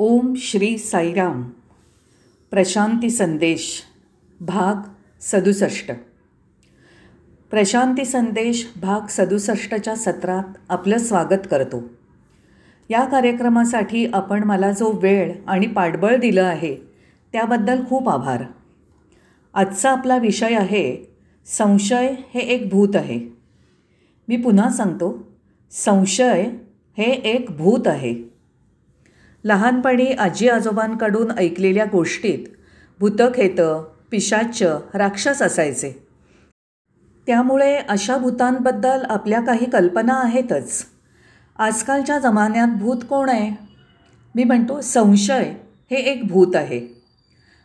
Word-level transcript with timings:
ओम 0.00 0.34
श्री 0.36 0.78
साईराम. 0.78 1.42
प्रशांती 2.50 3.10
संदेश 3.10 3.82
भाग 4.40 4.88
सदुसष्ट. 5.20 5.92
प्रशांती 7.50 8.04
संदेश 8.04 8.72
भाग 8.80 9.00
सदुसष्टच्या 9.10 9.96
सत्रात 9.96 10.58
आपलं 10.68 10.98
स्वागत 10.98 11.48
करतो. 11.50 11.82
या 12.90 13.04
कार्यक्रमासाठी 13.04 14.06
आपण 14.06 14.44
मला 14.44 14.72
जो 14.72 14.98
वेळ 15.02 15.32
आणि 15.46 15.66
पाठबळ 15.66 16.16
दिलं 16.16 16.42
आहे 16.42 16.76
त्याबद्दल 17.32 17.86
खूप 17.88 18.08
आभार. 18.08 18.44
आजचा 19.54 19.90
आपला 19.90 20.18
विषय 20.18 20.54
आहे 20.54 21.16
संशय 21.46 22.14
हे 22.34 22.40
एक 22.40 22.68
भूत 22.68 22.96
आहे. 22.96 23.20
मी 24.28 24.36
पुन्हा 24.36 24.70
सांगतो 24.70 25.36
संशय 25.70 26.50
हे 26.98 27.12
एक 27.12 27.50
भूत 27.50 27.86
आहे. 27.86 28.37
लहानपणी 29.48 30.06
आजी 30.12 30.48
आजोबांकडून 30.48 31.30
ऐकलेल्या 31.30 31.84
गोष्टीत 31.84 32.38
भूतखेतं 33.00 33.88
पिशाच्च 34.10 34.62
राक्षस 34.94 35.42
असायचे. 35.42 36.06
त्यामुळे 37.26 37.76
अशा 37.76 38.16
भूतांबद्दल 38.16 39.04
आपल्या 39.08 39.40
काही 39.40 39.70
कल्पना 39.70 40.14
आहेतच. 40.14 40.84
आजकालच्या 41.58 42.18
जमान्यात 42.18 42.68
भूत 42.68 42.96
कोण 42.96 43.28
आहे? 43.28 43.64
मी 44.34 44.44
म्हणतो 44.44 44.80
संशय 44.80 45.54
हे 45.90 45.96
एक 45.96 46.26
भूत 46.26 46.56
आहे. 46.56 47.02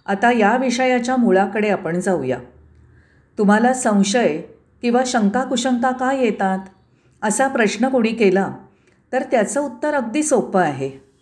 आता 0.06 0.32
या 0.32 0.58
विषयाच्या 0.58 1.18
मुळाकडे 1.18 1.70
आपण 1.70 2.00
जाऊया. 2.00 2.38
तुम्हाला 3.38 3.74
संशय 3.74 4.42
किंवा 4.82 5.04
शंका 5.06 5.44
कुशंका 5.44 5.92
का 5.92 6.14
येतात? 6.14 6.60
असा 7.22 7.48
प्रश्न 7.48 7.90
कोणी 7.90 8.10
केला 8.10 8.54
तर 9.14 9.24
त्याचं 9.24 9.62
उत्तर 9.62 9.94
अगदी 9.94 10.24
सोपं 10.24 10.62
आहे. 10.62 11.13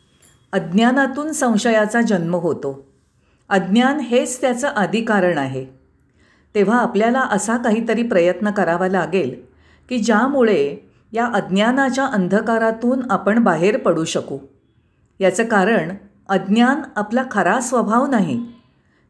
अज्ञानातून 0.51 1.31
संशयाचा 1.31 2.01
जन्म 2.01 2.35
होतो. 2.35 2.87
अज्ञान 3.49 3.99
हेच 3.99 4.41
त्याचं 4.41 4.67
आदिकारण 4.67 5.37
आहे. 5.37 5.65
तेव्हा 6.55 6.77
आपल्याला 6.79 7.21
असा 7.21 7.57
काहीतरी 7.57 8.03
प्रयत्न 8.03 8.51
करावा 8.51 8.87
लागेल 8.87 9.41
की 9.89 9.97
ज्यामुळे 9.97 10.89
या 11.11 11.25
अज्ञानाच्या 11.25 12.05
अंधकारातून 12.05 13.11
आपण 13.11 13.43
बाहेर 13.43 13.77
पडू 13.77 14.03
शकू. 14.03 14.37
याचं 15.19 15.43
कारण 15.43 15.91
अज्ञान 16.29 16.81
आपला 16.95 17.23
खरा 17.31 17.59
स्वभाव 17.59 18.07
नाही. 18.07 18.45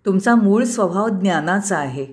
तुमचा 0.05 0.35
मूळ 0.35 0.63
स्वभाव 0.63 1.09
ज्ञानाचा 1.09 1.77
आहे. 1.77 2.07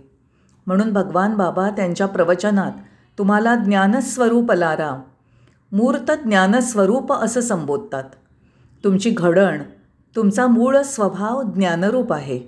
म्हणून 0.66 0.92
भगवान 0.92 1.34
बाबा 1.34 1.70
त्यांच्या 1.70 2.06
प्रवचनात 2.06 2.72
तुम्हाला 3.18 3.54
ज्ञानस्वरूप 3.54 4.52
लारा 4.52 5.02
मूर्त 5.72 6.10
ज्ञानस्वरूप 6.10 7.12
असं 7.12 7.40
संबोधतात. 7.40 8.04
तुमची 8.84 9.10
घडण 9.10 9.62
तुमचा 10.16 10.46
मूळ 10.46 10.80
स्वभाव 10.80 11.42
ज्ञानरूप 11.42 12.12
आहे. 12.12 12.40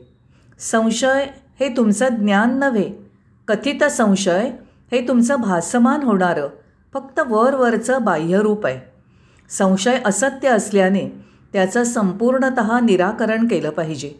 संशय 0.59 1.27
हे 1.61 1.77
तुमचं 1.77 2.09
ज्ञान 2.09 2.59
नव्हे. 2.59 3.11
कथित 3.49 3.85
संशय 3.85 4.51
हे 4.93 5.09
तुमचं 5.09 5.41
भासमान 5.41 6.03
होणारं 6.03 6.49
फक्त 6.95 7.21
वरवरचं 7.27 8.05
बाह्यरूप 8.05 8.67
आहे. 8.67 8.81
संशय 9.49 9.99
असत्य 10.05 10.49
असल्याने 10.49 11.25
त्याचं 11.53 11.85
संपूर्णत 11.85 12.61
निराकरण 12.83 13.47
केलं 13.47 13.71
पाहिजे. 13.71 14.13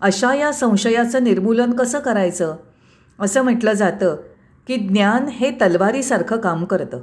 अशा 0.00 0.34
या 0.34 0.52
संशयाचं 0.52 1.24
निर्मूलन 1.24 1.72
कसं 1.72 1.98
करायचं? 1.98 2.56
असं 3.20 3.42
म्हटलं 3.42 3.72
जातं 3.72 4.16
की 4.66 4.76
ज्ञान 4.76 5.24
हे 5.24 5.50
तलवारीसारखं 5.50 6.36
काम 6.36 6.64
करतं. 6.64 7.00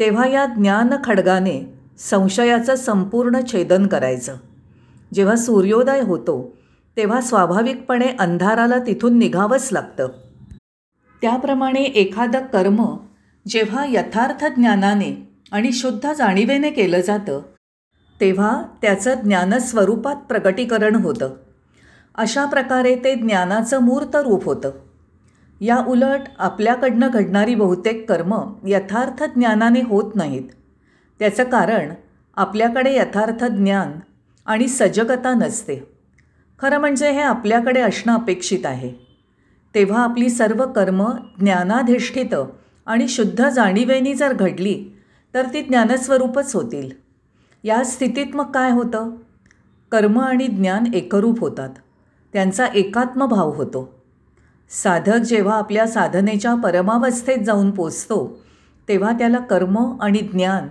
तेव्हा 0.00 0.26
या 0.26 0.46
ज्ञान 0.46 0.90
खडगाने 1.04 1.75
संशयाचं 1.98 2.76
संपूर्ण 2.76 3.40
छेदन 3.52 3.86
करायचं. 3.86 4.36
जेव्हा 5.14 5.36
सूर्योदय 5.36 6.00
होतो 6.00 6.56
तेव्हा 6.96 7.20
स्वाभाविकपणे 7.20 8.06
अंधाराला 8.18 8.78
तिथून 8.78 9.18
निघावंच 9.18 9.68
लागतं. 9.72 10.08
त्याप्रमाणे 11.22 11.82
एखादं 11.82 12.40
कर्म 12.40 12.96
जेव्हा 13.48 13.84
यथार्थ 13.88 14.44
ज्ञानाने 14.44 15.28
आणि 15.52 15.72
शुद्ध 15.72 16.12
जाणीवेने 16.12 16.70
केलं 16.70 17.00
जातं 17.00 17.40
तेव्हा 18.20 18.62
त्याचं 18.82 19.14
ज्ञानस्वरूपात 19.14 20.16
प्रकटीकरण 20.16 20.94
होतं. 20.94 21.30
अशा 22.14 22.44
प्रकारे 22.44 22.96
ते 22.96 23.14
ज्ञानाचं 23.14 23.82
मूर्त 23.82 24.16
रूप 24.16 24.44
होतं. 24.44 24.70
या 25.60 25.84
उलट 25.88 26.20
आपल्याकडनं 26.38 27.08
घडणारी 27.12 27.54
बहुतेक 27.54 28.08
कर्म 28.08 28.54
यथार्थ 28.66 29.24
ज्ञानाने 29.24 29.80
होत 29.80 30.12
नाहीत. 30.14 30.44
त्याचं 31.18 31.44
कारण 31.44 31.94
आपल्याकडे 32.36 32.96
यथार्थ 32.96 33.44
ज्ञान 33.44 33.92
आणि 34.46 34.68
सजगता 34.68 35.34
नसते. 35.34 35.92
खरं 36.58 36.78
म्हणजे 36.78 37.10
हे 37.10 37.20
आपल्याकडे 37.20 37.80
असणं 37.80 38.14
अपेक्षित 38.14 38.66
आहे. 38.66 38.92
तेव्हा 39.74 40.04
आपली 40.04 40.28
सर्व 40.28 40.66
कर्म 40.66 41.04
ज्ञानाधिष्ठित 41.40 42.34
आणि 42.86 43.08
शुद्ध 43.08 43.48
जाणीवेनी 43.48 44.14
जर 44.14 44.32
घडली 44.32 44.84
तर 45.34 45.46
ती 45.52 45.62
ज्ञानस्वरूपच 45.62 46.54
होतील. 46.54 46.90
या 47.64 47.84
स्थितीत 47.84 48.26
मग 48.34 48.52
काय 48.52 48.70
होतं? 48.70 49.10
कर्म 49.92 50.20
आणि 50.20 50.46
ज्ञान 50.46 50.94
एकरूप 50.94 51.40
होतात. 51.40 51.70
त्यांचा 52.32 52.66
एकात्मभाव 52.66 53.50
होतो. 53.54 54.02
साधक 54.70 55.16
जेव्हा 55.16 55.58
आपल्या 55.58 55.86
साधनेच्या 55.86 56.54
परमावस्थेत 56.54 57.38
जाऊन 57.38 57.70
पोचतो 57.70 58.42
तेव्हा 58.88 59.12
त्याला 59.12 59.38
कर्म 59.38 59.98
आणि 60.00 60.18
ज्ञान 60.18 60.68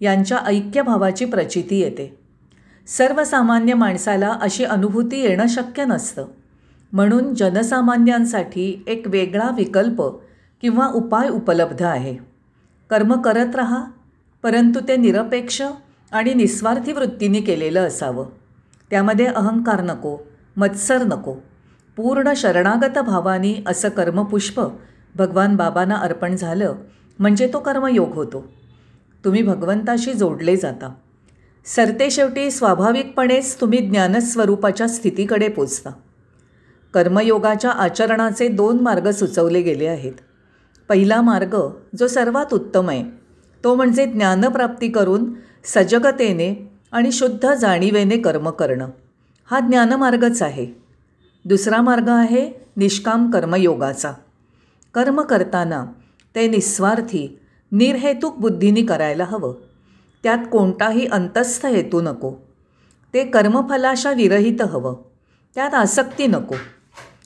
यांच्या 0.00 0.38
ऐक्यभावाची 0.38 1.24
प्रचिती 1.24 1.78
येते. 1.80 2.18
सर्वसामान्य 2.86 3.74
माणसाला 3.74 4.36
अशी 4.42 4.64
अनुभूती 4.64 5.20
येणं 5.20 5.46
शक्य 5.46 5.84
नसतं. 5.84 6.26
म्हणून 6.92 7.34
जनसामान्यांसाठी 7.34 8.84
एक 8.86 9.02
वेगळा 9.06 9.50
विकल्प 9.56 10.02
किंवा 10.60 10.88
उपाय 10.88 11.28
उपलब्ध 11.28 11.82
आहे. 11.82 12.16
कर्म 12.90 13.20
करत 13.22 13.56
राहा 13.56 13.84
परंतु 14.42 14.80
ते 14.88 14.96
निरपेक्ष 14.96 15.62
आणि 16.12 16.34
निस्वार्थी 16.34 16.92
वृत्तीने 16.92 17.40
केलेलं 17.40 17.86
असावं. 17.86 18.26
त्यामध्ये 18.90 19.26
अहंकार 19.26 19.82
नको 19.82 20.16
मत्सर 20.56 21.04
नको 21.04 21.32
पूर्ण 21.96 22.32
शरणागत 22.36 22.98
भावानी 22.98 23.56
असं 23.66 23.88
कर्मपुष्प 23.88 24.62
भगवान 25.16 25.56
बाबांना 25.56 25.94
अर्पण 25.94 26.36
झालं 26.36 26.74
म्हणजे 27.18 27.50
तो 27.52 27.58
कर्मयोग 27.58 28.12
होतो. 28.12 28.57
तुम्ही 29.24 29.42
भगवंताशी 29.42 30.12
जोडले 30.12 30.56
जाता. 30.56 30.92
सरतेशेवटी 31.64 32.50
स्वाभाविकपणेच 32.50 33.60
तुम्ही 33.60 33.78
ज्ञानस्वरूपाच्या 33.78 34.88
स्थितीकडे 34.88 35.48
पोचता. 35.48 35.90
कर्मयोगाच्या 36.94 37.70
आचरणाचे 37.70 38.48
दोन 38.48 38.80
मार्ग 38.80 39.10
सुचवले 39.10 39.62
गेले 39.62 39.86
आहेत. 39.86 40.12
पहिला 40.88 41.20
मार्ग 41.20 41.56
जो 41.98 42.06
सर्वात 42.06 42.54
उत्तम 42.54 42.88
आहे 42.88 43.04
तो 43.64 43.74
म्हणजे 43.74 44.06
ज्ञानप्राप्ती 44.06 44.88
करून 44.88 45.34
सजगतेने 45.64 46.72
आणि 46.92 47.12
शुद्ध 47.12 47.54
जाणीवेने 47.54 48.18
कर्म 48.18 48.50
करणं. 48.50 48.88
हा 49.50 49.60
ज्ञानमार्गच 49.60 50.42
आहे. 50.42 50.66
दुसरा 51.44 51.80
मार्ग 51.80 52.08
आहे 52.08 52.50
निष्काम 52.76 53.30
कर्मयोगाचा. 53.30 54.12
कर्म 54.94 55.20
करताना 55.20 55.84
ते 56.34 56.48
निस्वार्थी 56.48 57.38
निर्हेतुक 57.72 58.36
बुद्धीनी 58.36 58.82
करायला 58.82 59.24
हवं. 59.24 59.54
त्यात 60.22 60.38
कोणताही 60.52 61.06
अंतस्थ 61.06 61.66
हेतू 61.66 62.00
नको. 62.00 62.34
ते 63.14 63.24
कर्मफलाशा 63.24 64.10
विरहित 64.10 64.62
हवं. 64.62 64.94
त्यात 65.54 65.74
आसक्ती 65.74 66.26
नको. 66.26 66.54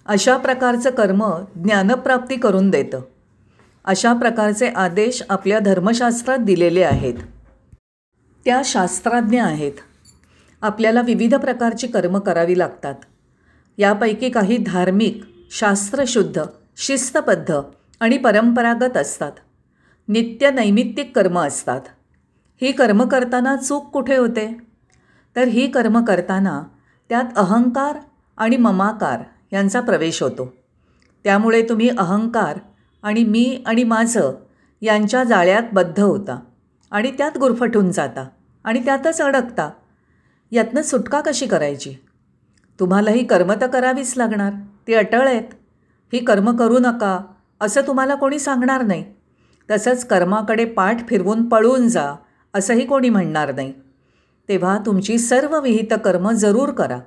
अशा 0.06 0.36
प्रकारचं 0.36 0.91
कर्म 0.91 1.44
ज्ञानप्राप्ती 1.64 2.36
करून 2.36 2.70
देतं. 2.70 3.00
अशा 3.84 4.12
प्रकारचे 4.12 4.69
आदेश 4.69 5.22
आपल्या 5.28 5.58
धर्मशास्त्रात 5.58 6.38
दिलेले 6.38 6.82
आहेत. 6.82 7.14
त्या 8.44 8.62
शास्त्राज्ञ 8.64 9.42
आहेत. 9.42 9.72
आपल्याला 10.62 11.00
विविध 11.00 11.34
प्रकारची 11.34 11.87
कर्म 11.87 12.19
करावी 12.19 12.58
लागतात. 12.58 12.94
यापैकी 13.78 14.31
काही 14.31 14.56
धार्मिक 14.56 15.22
शास्त्रशुद्ध 15.50 16.43
शिस्तबद्ध 16.76 17.61
आणि 18.00 18.19
परंपरागत 18.19 18.96
असतात. 18.96 19.32
नित्य 20.12 20.50
नैमित्तिक 20.50 21.17
कर्म 21.17 21.38
असतात. 21.38 21.81
ही 22.62 22.73
कर्म 22.73 23.09
करताना 23.09 23.56
चूक 23.56 23.91
कुठे 23.91 24.17
होते? 24.17 24.56
तर 25.37 25.44
ही 25.44 25.70
कर्म 25.70 26.05
करताना 26.05 26.62
त्यात 27.09 27.25
अहंकार 27.37 27.97
आणि 28.37 28.56
ममाकार 28.56 29.20
यांचा 29.53 29.81
प्रवेश 29.81 30.23
होतो. 30.23 30.53
त्यामुळे 31.25 31.62
तुम्ही 31.69 31.88
अहंकार 31.88 32.59
आणि 33.03 33.25
मी 33.25 33.62
आणि 33.67 33.85
माझं 33.85 34.32
यांच्या 34.82 35.25
जाळ्यात 35.25 35.62
बद्ध 35.73 36.00
होता 36.00 36.41
आणि 36.91 37.11
त्यात 37.11 37.38
गुरफटून 37.38 37.91
जाता 37.91 38.29
आणि 38.65 38.85
त्यातच 38.85 39.20
अडकता. 39.20 39.70
यातनं 40.50 40.82
सुटका 40.82 41.20
कशी 41.20 41.47
करायची? 41.47 41.94
तुम्हाला 42.81 43.11
ही 43.11 43.25
कर्म 43.25 43.53
तर 43.53 43.67
करावीच 43.67 44.15
लागणार. 44.17 44.53
ती 44.87 44.94
अटळ 44.94 45.29
आहेत. 45.29 45.49
ही 46.12 46.25
कर्म 46.25 46.56
करू 46.56 46.79
नका 46.79 47.20
असं 47.61 47.81
तुम्हाला 47.81 48.15
कोणी 48.15 48.38
सांगणार 48.38 48.82
नाही. 48.82 49.05
तसंच 49.72 50.06
कर्माकडे 50.06 50.64
पाठ 50.64 51.08
फिरवून 51.08 51.48
पळून 51.48 51.88
जा 51.88 52.14
असंही 52.54 52.86
कोणी 52.86 53.08
म्हणणार 53.08 53.54
नाही. 53.54 53.72
तेव्हा 54.48 54.78
तुमची 54.86 55.19
सर्व 55.19 55.60
विहित 55.60 55.94
कर्म 56.04 56.30
जरूर 56.30 56.70
करा 56.70 56.98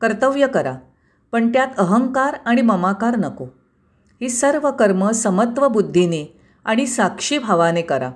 कर्तव्य 0.00 0.46
करा 0.46 0.74
पण 1.32 1.52
त्यात 1.52 1.68
अहंकार 1.78 2.36
आणि 2.44 2.62
ममाकार 2.62 3.16
नको. 3.16 3.44
ही 4.20 4.28
सर्व 4.28 4.70
कर्म 4.70 5.10
समत्व 5.10 5.68
बुद्धीने 5.68 6.40
आणि 6.64 6.86
साक्षी 6.86 7.38
भावाने 7.38 7.82
करा. 7.82 8.10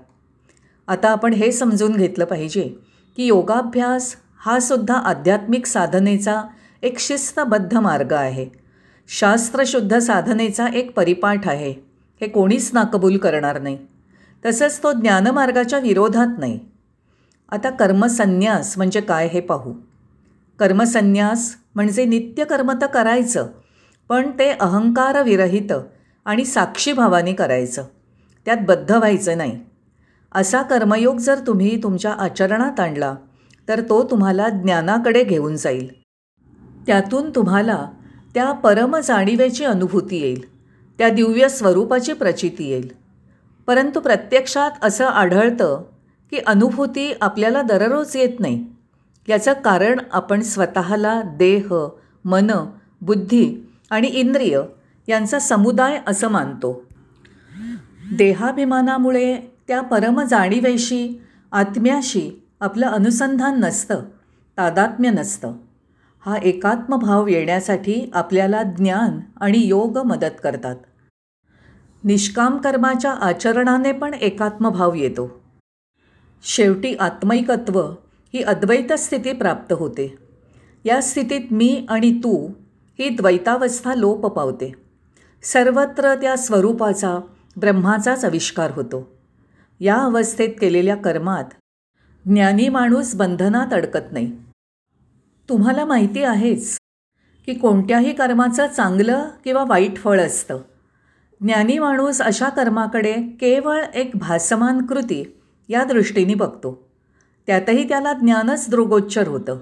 आता 0.88 1.10
आपण 1.10 1.32
हे 1.32 1.52
समजून 1.52 1.92
घेतलं 1.92 2.24
पाहिजे 2.24 2.74
की 3.16 3.26
योगाभ्यास 3.26 4.16
हा 4.38 4.58
सुद्धा 4.58 4.94
आध्यात्मिक 4.94 5.66
साधनेचा 5.66 6.42
एक 6.82 6.98
शिस्तबद्ध 6.98 7.74
मार्ग 7.74 8.12
आहे. 8.12 8.46
शास्त्रशुद्ध 9.08 9.98
साधनेचा 9.98 10.66
एक 10.66 10.96
परिपाठ 10.96 11.48
आहे. 11.48 11.70
हे 12.20 12.28
कोणीच 12.28 12.70
नाकबूल 12.72 13.16
करणार 13.16 13.60
नाही. 13.60 13.78
तसंच 14.46 14.82
तो 14.82 14.92
ज्ञानमार्गाच्या 14.92 15.78
विरोधात 15.78 16.38
नाही. 16.38 16.60
आता 17.48 17.70
कर्मसन्यास 17.70 18.76
म्हणजे 18.76 19.00
काय 19.00 19.28
हे 19.28 19.40
पाहू. 19.40 19.74
कर्मसन्यास 20.58 21.56
म्हणजे 21.74 22.04
नित्यकर्म 22.04 22.72
तर 22.72 22.86
करायचं 22.86 23.46
पण 24.08 24.30
ते 24.38 24.50
अहंकारविरहित 24.50 25.72
आणि 26.24 26.44
साक्षीभावाने 26.44 27.32
करायचं. 27.32 27.84
त्यात 28.44 28.56
बद्ध 28.62 28.92
व्हायचं 28.92 29.38
नाही. 29.38 29.60
असा 30.34 30.62
कर्मयोग 30.62 31.16
जर 31.16 31.38
तुम्ही 31.46 31.82
तुमच्या 31.82 32.12
आचरणात 32.12 32.80
आणला 32.80 33.14
तर 33.68 33.80
तो 33.80 34.02
तुम्हाला 34.02 34.48
ज्ञानाकडे 34.48 35.24
घेऊन 35.24 35.56
जाईल. 35.56 36.00
त्यातून 36.86 37.30
तुम्हाला 37.30 37.86
त्या 38.34 38.52
परम 38.52 38.96
जाणीवेची 38.96 39.64
अनुभूती 39.64 40.20
येईल. 40.20 40.44
त्या 40.98 41.08
दिव्य 41.08 41.48
स्वरूपाची 41.48 42.12
प्रचिती 42.12 42.70
येईल. 42.70 43.01
परंतु 43.66 44.00
प्रत्यक्षात 44.00 44.70
असं 44.82 45.04
आढळतं 45.04 45.82
की 46.30 46.38
अनुभूती 46.46 47.14
आपल्याला 47.20 47.62
दररोज 47.62 48.16
येत 48.16 48.40
नाही. 48.40 48.66
याचं 49.28 49.52
कारण 49.52 49.98
आपण 50.12 50.40
स्वतःला 50.40 51.22
देह 51.22 51.74
मन 52.24 52.50
बुद्धी 53.00 53.70
आणि 53.90 54.06
इंद्रिय 54.06 54.60
यांचा 55.08 55.38
समुदाय 55.38 56.00
असं 56.06 56.28
मानतो. 56.28 56.84
देहाभिमानामुळे 58.16 59.36
त्या 59.68 59.80
परम 59.80 60.20
जाणीवेशी 60.20 61.22
आत्म्याशी 61.52 62.42
आपलं 62.60 62.86
अनुसंधान 62.86 63.60
नसतं 63.60 64.02
तादात्म्य 64.58 65.10
नसतं. 65.10 65.52
हा 66.26 66.36
एकात्मभाव 66.36 67.26
येण्यासाठी 67.26 68.10
आपल्याला 68.14 68.62
ज्ञान 68.62 69.20
आणि 69.40 69.58
योग 69.58 69.98
मदत 69.98 70.40
करतात. 70.42 70.76
निष्काम 72.04 72.56
कर्माच्या 72.56 73.12
आचरणाने 73.12 73.92
पण 73.92 74.14
एकात्मभाव 74.14 74.94
येतो. 74.94 75.42
शेवटी 76.44 76.94
आत्मैकत्व 76.94 77.80
ही 78.34 78.42
अद्वैत 78.42 78.92
स्थिती 78.92 79.32
प्राप्त 79.32 79.72
होते. 79.72 80.18
या 80.84 81.02
स्थितीत 81.02 81.40
मी 81.50 81.86
आणि 81.88 82.18
तू 82.18 82.48
ही 82.98 83.08
द्वैतावस्था 83.08 83.94
लोप 83.94 84.26
पावते. 84.26 84.72
सर्वत्र 85.42 86.14
त्या 86.14 86.36
स्वरूपाचा 86.36 87.18
ब्रह्माचाच 87.56 88.24
आविष्कार 88.24 88.70
होतो. 88.70 89.16
या 89.80 89.96
अवस्थेत 89.96 90.48
केलेल्या 90.60 90.96
कर्मात 90.96 91.44
ज्ञानी 92.24 92.68
माणूस 92.68 93.14
बंधनात 93.14 93.72
अडकत 93.72 94.12
नाही. 94.12 94.32
तुम्हाला 95.48 95.84
माहिती 95.84 96.22
आहेच 96.22 96.78
की 97.46 97.54
कोणत्याही 97.54 98.12
कर्माचं 98.12 98.66
चांगलं 98.66 99.28
किंवा 99.44 99.64
वाईट 99.64 99.96
फळ 99.96 100.20
असतं. 100.20 100.58
ज्ञानी 101.42 101.78
माणूस 101.78 102.20
अशा 102.20 102.48
कर्माकडे 102.48 103.12
केवळ 103.12 103.82
एक 103.94 104.10
भासमान 104.14 104.86
कृती 104.86 105.40
या 105.68 105.84
दृष्टीने 105.84 106.34
बघतो. 106.34 106.88
त्यातही 107.46 107.88
त्याला 107.88 108.12
ज्ञानच 108.12 108.66
दृगोच्चर 108.70 109.28
होतं. 109.28 109.58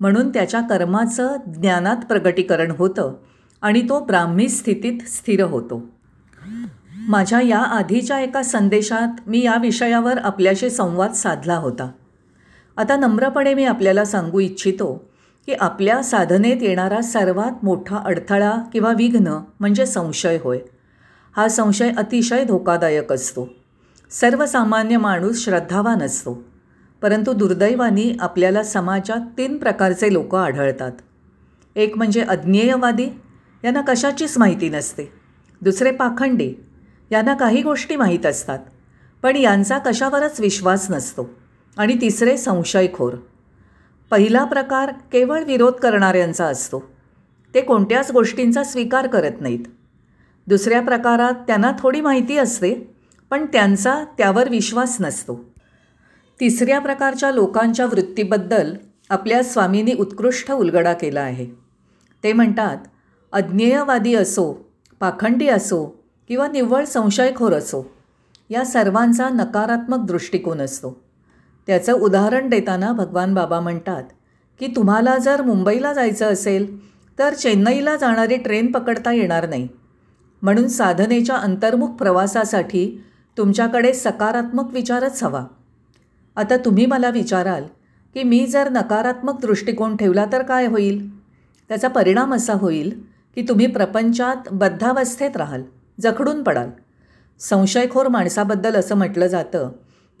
म्हणून 0.00 0.28
त्याच्या 0.28 0.60
कर्माचं 0.60 1.36
ज्ञानात 1.46 1.96
प्रगटीकरण 1.96 2.70
होतं 2.70 3.14
आणि 3.62 3.82
तो 3.88 4.04
ब्राह्मी 4.04 4.48
स्थितीत 4.48 5.08
स्थिर 5.08 5.44
होतो. 5.44 5.88
माझ्या 6.94 7.40
या 7.40 7.58
आधीच्या 7.58 8.20
एका 8.20 8.42
संदेशात 8.42 9.08
मी 9.26 9.44
या 9.44 9.54
विषयावर 9.60 10.18
आपल्याशी 10.18 10.70
संवाद 10.70 11.12
साधला 11.12 11.56
होता. 11.56 11.90
आता 12.76 12.96
नम्रपणे 12.96 13.54
मी 13.54 13.64
आपल्याला 13.64 14.04
सांगू 14.04 14.40
इच्छितो 14.40 15.10
की 15.46 15.52
आपल्या 15.52 16.02
साधनेत 16.02 16.62
येणारा 16.62 17.00
सर्वात 17.00 17.64
मोठा 17.64 17.96
अडथळा 17.96 18.52
किंवा 18.72 18.90
विघ्न 18.90 19.38
म्हणजे 19.60 19.86
संशय 19.86 20.38
होय. 20.44 20.58
हा 21.36 21.48
संशय 21.48 21.90
अतिशय 21.96 22.44
धोकादायक 22.44 23.12
असतो. 23.12 23.48
सर्वसामान्य 24.10 24.96
माणूस 24.96 25.44
श्रद्धावान 25.44 26.02
असतो. 26.02 26.44
परंतु 27.02 27.32
दुर्दैवानी 27.32 28.16
आपल्याला 28.20 28.62
समाजात 28.62 29.20
तीन 29.38 29.56
प्रकारचे 29.56 30.12
लोक 30.12 30.34
आढळतात. 30.34 30.92
एक 31.76 31.96
म्हणजे 31.96 32.20
अज्ञेयवादी 32.20 33.08
यांना 33.64 33.80
कशाचीच 33.80 34.38
माहिती 34.38 34.68
नसते. 34.68 35.12
दुसरे 35.62 35.90
पाखंडी 35.90 36.54
यांना 37.10 37.34
काही 37.34 37.62
गोष्टी 37.62 37.96
माहीत 37.96 38.26
असतात 38.26 38.58
पण 39.22 39.36
यांचा 39.36 39.78
कशावरच 39.78 40.40
विश्वास 40.40 40.90
नसतो. 40.90 41.30
आणि 41.76 42.00
तिसरे 42.00 42.36
संशयखोर. 42.36 43.14
पहिला 44.10 44.44
प्रकार 44.44 44.92
केवळ 45.12 45.44
विरोध 45.44 45.72
करणाऱ्यांचा 45.72 46.44
असतो. 46.44 46.92
ते 47.54 47.60
कोणत्याच 47.60 48.10
गोष्टींचा 48.10 48.64
स्वीकार 48.64 49.06
करत 49.06 49.40
नाहीत. 49.40 49.64
दुसऱ्या 50.46 50.80
प्रकारात 50.80 51.34
त्यांना 51.46 51.72
थोडी 51.78 52.00
माहिती 52.00 52.36
असते 52.36 52.74
पण 53.30 53.46
त्यांचा 53.46 54.04
त्यावर 54.18 54.48
विश्वास 54.48 54.96
नसतो. 55.00 55.34
तिसऱ्या 56.40 56.78
प्रकारच्या 56.78 57.30
लोकांच्या 57.30 57.86
वृत्तीबद्दल 57.86 58.74
आपल्या 59.10 59.42
स्वामींनी 59.42 59.92
उत्कृष्ट 59.92 60.52
उलगडा 60.52 60.92
केला 60.92 61.20
आहे. 61.20 61.46
ते 62.24 62.32
म्हणतात 62.32 62.76
अज्ञेयवादी 63.32 64.14
असो 64.14 64.52
पाखंडी 65.00 65.48
असो 65.48 65.84
किंवा 66.28 66.48
निव्वळ 66.48 66.84
संशयखोर 66.84 67.52
असो 67.52 67.82
या 68.50 68.64
सर्वांचा 68.64 69.28
नकारात्मक 69.28 70.06
दृष्टिकोन 70.06 70.60
असतो 70.60 71.02
त्याचं 71.66 71.92
उदाहरण 71.92 72.48
देताना 72.48 72.92
भगवान 72.92 73.34
बाबा 73.34 73.60
म्हणतात 73.60 74.04
की 74.60 74.66
तुम्हाला 74.66 75.16
जर 75.18 75.42
मुंबईला 75.42 75.92
जायचं 75.92 76.32
असेल 76.32 76.66
तर 77.18 77.34
चेन्नईला 77.34 77.96
जाणारी 77.96 78.36
ट्रेन 78.36 78.72
पकडता 78.72 79.12
येणार 79.12 79.48
नाही. 79.48 79.68
म्हणून 80.42 80.68
साधनेच्या 80.68 81.36
अंतर्मुख 81.36 81.88
प्रवासासाठी 81.88 83.04
तुमच्याकडे 83.38 83.92
सकारात्मक 83.92 84.72
विचारच 84.72 85.22
हवा. 85.22 85.44
आता 86.36 86.56
तुम्ही 86.56 86.86
मला 86.86 87.10
विचाराल 87.10 87.64
की 88.14 88.22
मी 88.22 88.46
जर 88.46 88.68
नकारात्मक 88.70 89.40
दृष्टिकोन 89.40 89.96
ठेवला 89.96 90.24
तर 90.32 90.42
काय 90.42 90.66
होईल? 90.66 91.20
त्याचा 91.68 91.88
परिणाम 91.88 92.34
असा 92.34 92.52
होईल 92.52 93.00
की 93.34 93.42
तुम्ही 93.42 93.66
प्रपंचात 93.66 94.48
बद्धावस्थेत 94.52 95.36
राहाल 95.36 95.62
जखडून 96.00 96.42
पडाल. 96.42 96.70
संशयखोर 97.38 98.08
माणसाबद्दल 98.08 98.74
असं 98.74 98.94
म्हटलं 98.94 99.26
जातं 99.26 99.70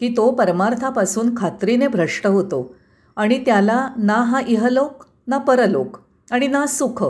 की 0.00 0.14
तो 0.16 0.30
परमार्थापासून 0.30 1.34
खात्रीने 1.36 1.86
भ्रष्ट 1.86 2.26
होतो 2.26 2.74
आणि 3.16 3.42
त्याला 3.46 3.88
ना 3.96 4.14
हा 4.14 4.40
इहलोक 4.48 5.04
ना 5.26 5.38
परलोक 5.38 5.98
आणि 6.30 6.46
ना 6.46 6.66
सुख 6.66 7.04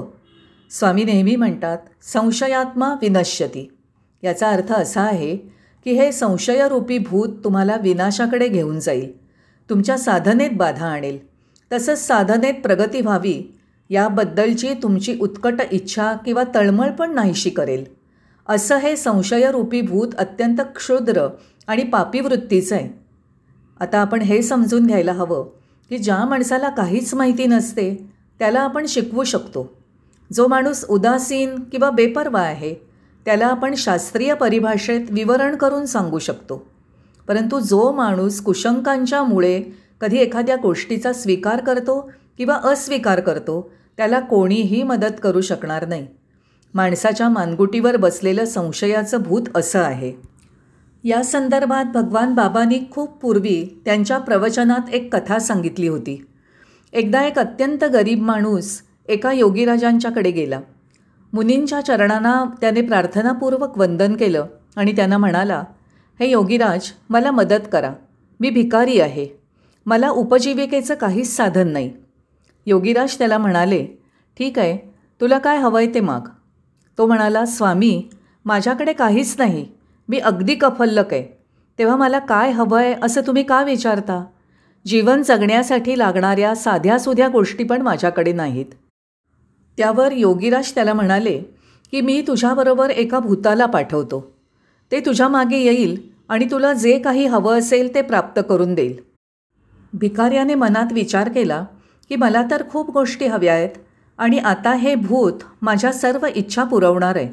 स्वामी 0.79 1.05
नेहमी 1.05 1.37
म्हणतात 1.37 1.79
संशयात्मा 2.03 2.95
विनश्यती. 2.95 3.73
याचा 4.23 4.51
अर्थ 4.51 4.73
असा 4.73 5.01
आहे 5.01 5.37
की 5.85 5.93
हे 5.93 6.13
संशयरूपी 6.13 6.99
भूत 6.99 7.29
तुम्हाला 7.45 7.77
विनाशाकडे 7.77 8.49
घेऊन 8.49 8.81
जाईल. 8.81 9.27
तुमच्या 9.71 9.99
साधनेत 9.99 10.51
बाधा 10.57 10.87
आणेल. 10.87 11.19
तसंच 11.73 12.07
साधनेत 12.07 12.55
प्रगती 12.55 13.01
व्हावी 13.01 13.55
याबद्दलची 13.91 14.75
तुमची 14.75 15.19
उत्कट 15.21 15.55
इच्छा 15.71 16.13
किंवा 16.13 16.43
तळमळ 16.55 16.91
पण 16.91 17.15
नाहीशी 17.15 17.51
करेल. 17.51 17.85
असं 18.49 18.77
हे 18.77 18.97
संशयरूपी 18.97 19.81
भूत 19.81 20.09
अत्यंत 20.19 20.57
क्षुद्र 20.77 21.29
आणि 21.67 21.83
पापी 21.83 22.21
वृत्तीचं 22.21 22.77
आहे. 22.77 22.89
आता 23.81 23.99
आपण 23.99 24.23
हे 24.23 24.43
समजून 24.43 24.87
घ्यायला 24.87 25.13
हवं 25.13 25.47
की 25.89 25.99
ज्या 25.99 26.25
माणसाला 26.25 26.69
काहीच 26.69 27.15
माहिती 27.15 27.47
नसते 27.47 28.11
त्याला 28.39 28.61
आपण 28.61 28.87
शिकवू 28.87 29.25
शकतो. 29.25 29.82
जो 30.33 30.47
माणूस 30.47 30.85
उदासीन 30.85 31.55
किंवा 31.55 31.91
बेपर्वा 31.91 32.41
आहे 32.41 32.75
त्याला 33.25 33.47
आपण 33.47 33.75
शास्त्रीय 33.75 34.35
परिभाषेत 34.35 35.01
विवरण 35.11 35.57
करून 35.57 35.87
सांगू 35.87 36.19
शकतो. 36.19 36.67
परंतु 37.29 37.61
जो 37.61 37.93
माणूस 37.93 38.41
कुशंकांच्यामुळे 38.41 39.63
कधी 40.01 40.19
एखाद्या 40.19 40.57
गोष्टीचा 40.57 41.13
स्वीकार 41.13 41.61
करतो 41.61 42.11
किंवा 42.39 42.55
अस्वीकार 42.65 43.21
करतो 43.21 43.71
त्याला 43.97 44.21
कोणीही 44.21 44.83
मदत 44.83 45.21
करू 45.23 45.41
शकणार 45.41 45.89
नाही. 45.89 46.07
माणसाच्या 46.75 47.29
मानगुटीवर 47.29 47.97
बसलेलं 47.97 48.45
संशयाचं 48.45 49.23
भूत 49.23 49.43
असं 49.55 49.81
आहे. 49.81 50.13
या 51.05 51.25
संदर्भात 51.25 51.85
भगवान 51.85 52.35
बाबांनी 52.35 52.81
खूप 52.91 53.09
पूर्वी 53.09 53.83
त्यांच्या 53.85 54.19
प्रवचनात 54.19 54.95
एक 54.95 55.17
कथा 55.17 55.39
सांगितली 55.39 55.89
होती. 55.89 56.27
एकदा 56.93 57.23
एक 57.23 57.39
अत्यंत 57.39 57.85
गरीब 57.85 58.23
माणूस 58.23 58.83
एका 59.09 59.33
योगीराजांच्याकडे 59.33 60.31
गेला. 60.31 60.61
मुनींच्या 61.33 61.81
चरणांना 61.81 62.45
त्याने 62.61 62.83
प्रार्थनापूर्वक 62.83 63.79
वंदन 63.79 64.17
केलं 64.17 64.47
आणि 64.77 64.93
त्यांना 64.93 65.19
म्हणाला 65.19 65.63
हे 66.21 66.31
योगीराज 66.31 66.91
मला 67.11 67.31
मदत 67.31 67.69
करा. 67.73 67.93
मी 68.41 68.51
भिकारी 68.51 69.01
आहे. 69.01 69.27
मला 69.87 70.09
उपजीविकेचं 70.09 70.95
काहीच 70.95 71.37
साधन 71.37 71.69
नाही. 71.69 71.93
योगीराज 72.67 73.19
त्याला 73.19 73.39
म्हणाले 73.39 73.87
ठीक 74.39 74.59
आहे 74.59 74.79
तुला 75.21 75.39
काय 75.39 75.59
हवं 75.59 75.79
आहे 75.79 75.95
ते 75.95 76.01
माग. 76.01 76.21
तो 76.99 77.07
म्हणाला 77.07 77.45
स्वामी 77.47 78.09
माझ्याकडे 78.45 78.93
काहीच 78.93 79.35
नाही. 79.39 79.67
मी 80.09 80.19
अगदी 80.19 80.55
कफल्लक 80.55 81.13
आहे. 81.13 81.43
तेव्हा 81.79 81.97
मला 81.97 82.19
काय 82.19 82.51
हवं 82.51 82.79
आहे 82.79 82.95
असं 83.03 83.21
तुम्ही 83.27 83.43
का 83.43 83.63
विचारता? 83.63 84.25
जीवन 84.87 85.23
जगण्यासाठी 85.23 85.99
लागणाऱ्या 85.99 86.55
साध्यासुध्या 86.55 87.29
गोष्टी 87.29 87.65
पण 87.65 87.83
माझ्याकडे 87.83 88.33
नाहीत. 88.33 88.67
त्यावर 89.79 90.13
योगीराज 90.13 90.75
त्याला 90.75 90.93
म्हणाले 90.93 91.39
की 91.91 92.01
मी 92.01 92.21
तुझ्याबरोबर 92.27 92.91
एका 92.91 93.19
भूताला 93.19 93.67
पाठवतो. 93.67 94.21
ते 94.93 95.01
तुझ्या 95.01 95.29
मागे 95.29 95.57
येईल 95.57 95.97
आणि 96.29 96.47
तुला 96.51 96.73
जे 96.73 96.99
काही 96.99 97.27
हवं 97.27 97.59
असेल 97.59 97.95
ते 97.95 98.03
प्राप्त 98.03 98.41
करून 98.49 98.75
देईल. 98.75 98.97
भिकाऱ्याने 99.93 100.55
मनात 100.55 100.93
विचार 100.93 101.29
केला 101.29 101.65
की 102.09 102.17
मला 102.17 102.43
तर 102.51 102.63
खूप 102.71 102.91
गोष्टी 102.91 103.27
हव्या 103.27 103.55
आहेत 103.55 103.79
आणि 104.19 104.39
आता 104.39 104.73
हे 104.75 104.95
भूत 104.95 105.45
माझ्या 105.63 105.93
सर्व 105.93 106.27
इच्छा 106.27 106.65
पुरवणार 106.65 107.17
आहे. 107.17 107.29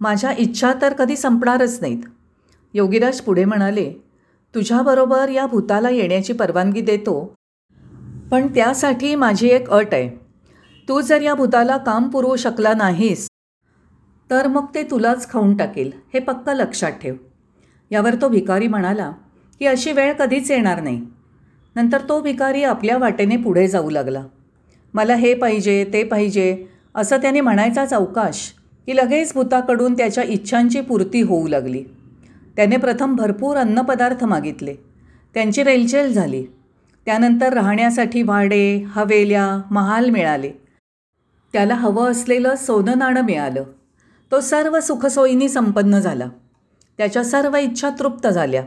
माझ्या 0.00 0.32
इच्छा 0.38 0.72
तर 0.82 0.92
कधी 0.92 1.16
संपणारच 1.16 1.78
नाहीत. 1.80 2.02
योगीराज 2.74 3.20
पुढे 3.20 3.44
म्हणाले 3.44 3.92
तुझ्याबरोबर 4.54 5.28
या 5.28 5.46
भूताला 5.46 5.90
येण्याची 5.90 6.32
परवानगी 6.32 6.80
देतो 6.80 7.20
पण 8.30 8.46
त्यासाठी 8.46 9.14
माझी 9.14 9.48
एक 9.48 9.70
अट 9.70 9.94
आहे. 9.94 10.27
तू 10.88 11.00
जर 11.00 11.22
या 11.22 11.34
भूताला 11.34 11.76
काम 11.76 12.08
पुरवू 12.08 12.36
शकला 12.36 12.72
नाहीस 12.74 13.26
तर 14.30 14.46
मग 14.46 14.66
ते 14.74 14.82
तुलाच 14.82 15.30
खाऊन 15.30 15.56
टाकेल. 15.56 15.90
हे 16.14 16.18
पक्क 16.18 16.48
लक्षात 16.48 16.92
ठेव. 16.92 17.14
यावर 17.90 18.14
तो 18.14 18.28
भिकारी 18.28 18.68
म्हणाला 18.68 19.10
की 19.58 19.66
अशी 19.66 19.92
वेळ 19.92 20.12
कधीच 20.12 20.50
येणार 20.50 20.80
नाही. 20.80 21.00
नंतर 21.76 22.00
तो 22.08 22.20
भिकारी 22.20 22.62
आपल्या 22.62 22.96
वाटेने 22.98 23.36
पुढे 23.36 23.66
जाऊ 23.68 23.90
लागला. 23.90 24.22
मला 24.94 25.14
हे 25.14 25.34
पाहिजे 25.34 25.84
ते 25.92 26.02
पाहिजे 26.04 26.66
असं 26.94 27.16
त्याने 27.16 27.40
म्हणायचाच 27.40 27.92
अवकाश 27.94 28.40
की 28.86 28.96
लगेच 28.96 29.32
भूताकडून 29.34 29.96
त्याच्या 29.96 30.24
इच्छांची 30.24 30.80
पूर्ती 30.80 31.20
होऊ 31.20 31.48
लागली. 31.48 31.82
त्याने 32.56 32.76
प्रथम 32.76 33.16
भरपूर 33.16 33.56
अन्नपदार्थ 33.56 34.24
मागितले. 34.24 34.74
त्यांची 35.34 35.62
रेलचेल 35.62 36.12
झाली. 36.12 36.44
त्यानंतर 37.06 37.52
राहण्यासाठी 37.52 38.22
भाडे 38.22 38.84
हवेल्या 38.88 39.62
महाल 39.70 40.10
मिळाले. 40.10 40.67
त्याला 41.52 41.74
हवं 41.74 42.10
असलेलं 42.10 42.54
सोनं 42.54 42.98
नाणं 42.98 43.20
मिळालं. 43.20 43.64
तो 44.32 44.40
सर्व 44.40 44.80
सुखसोयीनी 44.80 45.48
संपन्न 45.48 45.98
झाला. 45.98 46.26
त्याच्या 46.98 47.24
सर्व 47.24 47.56
इच्छा 47.56 47.90
तृप्त 47.98 48.26
झाल्या. 48.26 48.62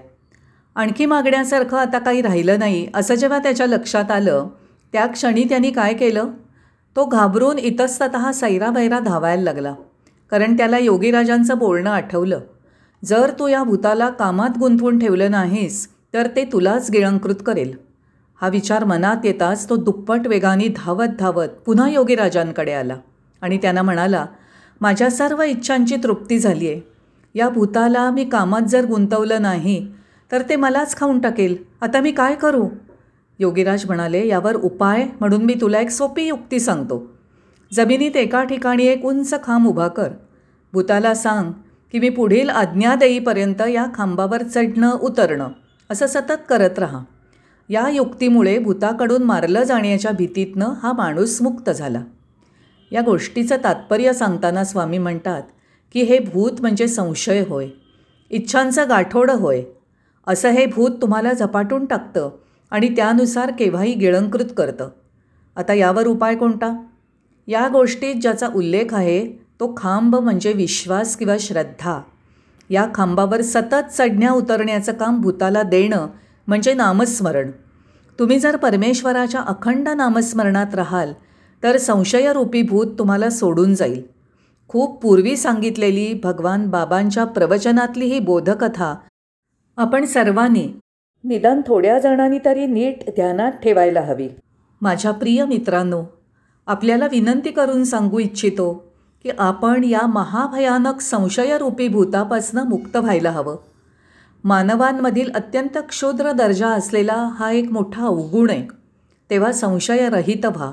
आणखी 0.75 1.05
मागण्यासारखं 1.05 1.77
आता 1.77 1.99
काही 1.99 2.21
राहिलं 2.21 2.59
नाही 2.59 2.87
असं 2.93 3.15
जेव्हा 3.15 3.39
त्याच्या 3.39 3.65
लक्षात 3.65 4.11
आलं 4.11 4.47
त्या 4.93 5.05
क्षणी 5.05 5.43
त्यांनी 5.43 5.71
काय 5.71 5.93
केलं? 5.93 6.27
तो 6.95 7.05
घाबरून 7.05 7.59
इतस्तत 7.59 8.35
सैराबैरा 8.35 8.99
धावायला 8.99 9.43
लागला. 9.43 9.73
कारण 10.31 10.57
त्याला 10.57 10.77
योगीराजांचं 10.77 11.57
बोलणं 11.57 11.89
आठवलं. 11.89 12.39
जर 13.05 13.31
तू 13.39 13.47
या 13.47 13.63
भूताला 13.63 14.09
कामात 14.09 14.57
गुंतवून 14.57 14.99
ठेवलं 14.99 15.31
नाहीस 15.31 15.87
तर 16.13 16.27
ते 16.35 16.43
तुलाच 16.43 16.91
गिळंकृत 16.91 17.35
करेल. 17.45 17.90
हा 18.41 18.47
विचार 18.47 18.83
मनात 18.83 19.25
येताच 19.25 19.69
तो 19.69 19.75
दुप्पट 19.75 20.27
वेगाने 20.27 20.67
धावत 20.67 21.07
धावत 21.19 21.47
पुन्हा 21.65 21.89
योगीराजांकडे 21.89 22.71
आला 22.71 22.95
आणि 23.41 23.57
त्यांना 23.57 23.81
म्हणाला 23.81 24.25
माझ्या 24.81 25.09
सर्व 25.09 25.41
इच्छांची 25.41 25.95
तृप्ती 26.03 26.39
झाली 26.39 26.67
आहे. 26.67 26.81
या 27.35 27.49
भूताला 27.49 28.09
मी 28.11 28.25
कामात 28.25 28.61
जर 28.61 28.85
गुंतवलं 28.85 29.41
नाही 29.41 29.87
तर 30.31 30.41
ते 30.41 30.55
मलाच 30.55 30.95
खाऊन 30.97 31.19
टाकेल. 31.19 31.55
आता 31.81 32.01
मी 32.01 32.11
काय 32.11 32.35
करू? 32.35 32.67
योगीराज 33.39 33.85
म्हणाले 33.85 34.27
यावर 34.27 34.55
उपाय 34.55 35.07
म्हणून 35.19 35.43
मी 35.43 35.53
तुला 35.61 35.79
एक 35.79 35.89
सोपी 35.89 36.23
युक्ती 36.23 36.59
सांगतो. 36.59 37.11
जमिनीत 37.73 38.17
एका 38.17 38.43
ठिकाणी 38.43 38.87
एक 38.87 39.05
उंच 39.05 39.33
खांब 39.43 39.67
उभा 39.67 39.87
कर. 39.87 40.09
भूताला 40.73 41.13
सांग 41.13 41.51
की 41.91 41.99
मी 41.99 42.09
पुढील 42.09 42.49
आज्ञा 42.49 42.95
देईपर्यंत 42.95 43.61
या 43.69 43.85
खांबावर 43.95 44.43
चढणं 44.43 44.91
उतरणं 44.91 45.49
असं 45.89 46.07
सतत 46.07 46.47
करत 46.49 46.79
राहा. 46.79 46.99
या 47.71 47.89
युक्तीमुळे 47.89 48.59
भूताकडून 48.59 49.23
मारलं 49.23 49.63
जाण्याच्या 49.63 50.11
भीतीतनं 50.11 50.73
हा 50.83 50.93
माणूस 50.93 51.41
मुक्त 51.41 51.69
झाला. 51.69 52.03
या 52.91 53.01
गोष्टीचं 53.01 53.55
तात्पर्य 53.63 54.13
सांगताना 54.13 54.63
स्वामी 54.63 54.97
म्हणतात 54.97 55.41
की 55.93 56.01
हे 56.01 56.19
भूत 56.19 56.51
म्हणजे 56.61 56.87
संशय 56.87 57.43
होय. 57.47 57.67
इच्छांचं 58.29 58.89
गाठोडं 58.89 59.33
होय. 59.33 59.63
असं 60.27 60.49
हे 60.49 60.65
भूत 60.65 60.91
तुम्हाला 61.01 61.33
झपाटून 61.33 61.85
टाकतं 61.85 62.29
आणि 62.71 62.95
त्यानुसार 62.95 63.51
केव्हाही 63.59 63.93
गिळंकृत 63.93 64.53
करतं. 64.57 64.89
आता 65.55 65.73
यावर 65.73 66.07
उपाय 66.07 66.35
कोणता? 66.35 66.83
या 67.47 67.67
गोष्टीत 67.67 68.15
ज्याचा 68.15 68.47
उल्लेख 68.55 68.93
आहे 68.93 69.27
तो 69.59 69.73
खांब 69.77 70.15
म्हणजे 70.15 70.53
विश्वास 70.53 71.17
किंवा 71.17 71.35
श्रद्धा. 71.39 72.01
या 72.69 72.87
खांबावर 72.95 73.41
सतत 73.41 73.91
चढण्या 73.97 74.31
उतरण्याचं 74.31 74.93
काम 74.93 75.21
भूताला 75.21 75.63
देणं 75.63 76.07
म्हणजे 76.47 76.73
नामस्मरण. 76.73 77.51
तुम्ही 78.19 78.39
जर 78.39 78.55
परमेश्वराच्या 78.55 79.41
अखंड 79.41 79.87
नामस्मरणात 79.89 80.75
राहाल 80.75 81.13
तर 81.63 81.77
संशयरूपी 81.77 82.61
भूत 82.61 82.87
तुम्हाला 82.99 83.29
सोडून 83.29 83.73
जाईल. 83.75 84.01
खूप 84.67 85.01
पूर्वी 85.01 85.37
सांगितलेली 85.37 86.13
भगवान 86.23 86.69
बाबांच्या 86.69 87.23
प्रवचनातली 87.25 88.05
ही 88.05 88.19
बोधकथा 88.19 88.95
आपण 89.77 90.05
सर्वांनी 90.05 90.67
निदान 91.23 91.61
थोड्या 91.67 91.99
जणांनी 91.99 92.39
तरी 92.45 92.65
नीट 92.65 93.03
ध्यानात 93.09 93.51
ठेवायला 93.51 94.01
हवी. 94.01 94.29
माझ्या 94.81 95.11
प्रिय 95.11 95.45
मित्रांनो 95.45 96.03
आपल्याला 96.67 97.05
विनंती 97.05 97.51
करून 97.51 97.83
सांगू 97.83 98.19
इच्छितो 98.19 98.73
की 99.23 99.29
आपण 99.39 99.83
या 99.83 100.05
महाभयानक 100.07 101.01
संशयरूपी 101.01 101.87
भूतापासनं 101.87 102.63
मुक्त 102.63 102.97
व्हायला 102.97 103.31
हवं. 103.31 103.55
मानवांमधील 104.43 105.31
अत्यंत 105.31 105.77
क्षुद्र 105.89 106.31
दर्जा 106.31 106.67
असलेला 106.67 107.29
हा 107.39 107.51
एक 107.51 107.71
मोठा 107.71 108.05
अवगुण 108.05 108.49
आहे. 108.49 108.67
तेव्हा 109.29 109.51
संशयरहित 109.51 110.45
व्हा. 110.45 110.71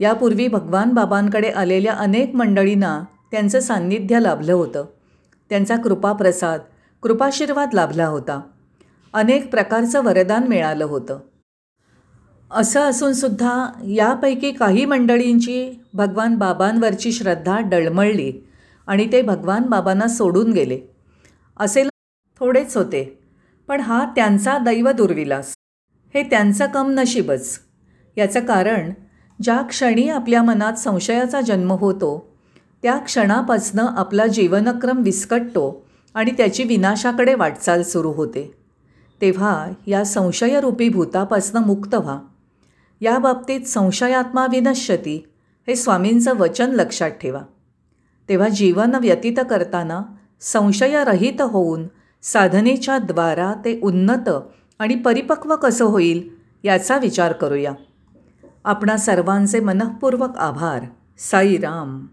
यापूर्वी 0.00 0.48
भगवान 0.48 0.92
बाबांकडे 0.92 1.50
आलेल्या 1.50 1.92
अनेक 1.92 2.34
मंडळींना 2.34 3.04
त्यांचं 3.30 3.60
सान्निध्य 3.60 4.20
लाभलं 4.20 4.52
होतं. 4.52 4.84
त्यांचा 5.50 5.76
कृपाप्रसाद 5.76 6.60
कृपाशीर्वाद 7.02 7.74
लाभला 7.74 8.06
होता. 8.06 8.40
अनेक 9.12 9.50
प्रकारचं 9.50 10.04
वरदान 10.04 10.48
मिळालं 10.48 10.84
होतं. 10.84 11.18
असं 12.50 12.80
असूनसुद्धा 12.80 13.66
यापैकी 13.86 14.52
काही 14.52 14.84
मंडळींची 14.84 15.80
भगवान 15.94 16.36
बाबांवरची 16.36 17.12
श्रद्धा 17.12 17.60
डळमळली 17.60 18.32
आणि 18.86 19.12
ते 19.12 19.22
भगवान 19.22 19.62
बाबांना 19.62 20.08
सोडून 20.08 20.52
गेले. 20.52 20.80
असेल 21.56 21.88
थोडेच 22.40 22.76
होते. 22.76 23.18
पण 23.68 23.80
हा 23.80 24.04
त्यांचा 24.16 24.58
दैव 24.58 24.90
दुर्विलास. 24.90 25.54
हे 26.14 26.22
त्यांचं 26.22 26.66
कम 26.66 26.90
नशीबच 26.90 27.60
याचं 28.16 28.40
कारण 28.40 28.92
ज्या 29.42 29.62
क्षणी 29.62 30.08
आपल्या 30.08 30.42
मनात 30.42 30.72
संशयाचा 30.72 31.40
जन्म 31.40 31.72
होतो 31.72 32.36
त्या 32.82 32.96
क्षणापासनं 32.96 33.86
आपला 33.86 34.26
जीवनक्रम 34.26 35.02
विस्कटतो 35.02 35.86
आणि 36.14 36.30
त्याची 36.30 36.64
विनाशाकडे 36.64 37.34
वाटचाल 37.34 37.82
सुरू 37.82 38.12
होते. 38.12 38.54
तेव्हा 39.20 39.66
या 39.86 40.04
संशयरूपी 40.04 40.88
भूतापासनं 40.88 41.60
मुक्त 41.60 41.94
व्हा. 41.94 42.20
या 43.00 43.18
बाबतीत 43.18 43.60
संशयात्मा 43.60 44.46
विनश्यती 44.50 45.28
हे 45.68 45.76
स्वामींचं 45.76 46.36
वचन 46.36 46.70
लक्षात 46.70 47.10
ठेवा. 47.10 47.40
तेव्हा 48.28 48.48
जीवन 48.48 48.94
व्यतीत 48.94 49.36
करताना 49.50 50.02
संशयरहित 50.40 51.40
होऊन 51.40 51.86
साधनेच्या 52.22 52.98
द्वारा 52.98 53.54
ते 53.64 53.80
उन्नत 53.82 54.28
आणि 54.78 54.94
परिपक्व 54.94 55.56
कसं 55.56 55.84
होईल 55.84 56.28
याचा 56.64 56.98
विचार 56.98 57.32
करूया. 57.32 57.72
आपणा 58.64 58.96
सर्वांचे 58.96 59.60
मनःपूर्वक 59.60 60.36
आभार. 60.36 60.84
साईराम. 61.18 62.06